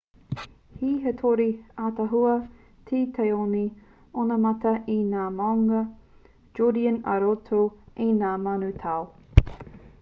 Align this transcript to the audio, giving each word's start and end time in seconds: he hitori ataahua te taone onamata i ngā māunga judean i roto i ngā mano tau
he 0.77 0.87
hitori 1.01 1.45
ataahua 1.87 2.31
te 2.91 3.01
taone 3.19 3.61
onamata 4.23 4.73
i 4.95 4.97
ngā 5.11 5.27
māunga 5.37 5.85
judean 6.61 6.99
i 7.17 7.21
roto 7.27 7.63
i 8.11 8.13
ngā 8.23 8.33
mano 8.47 8.73
tau 8.87 9.09